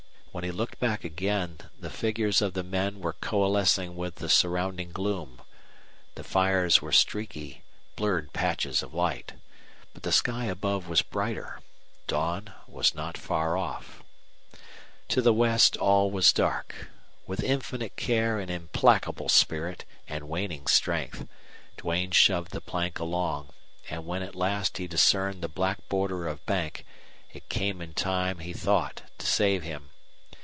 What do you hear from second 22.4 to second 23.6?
the plank along,